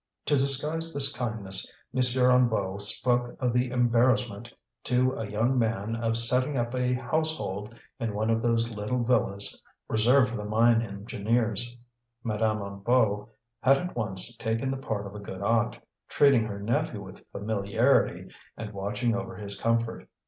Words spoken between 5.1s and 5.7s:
a young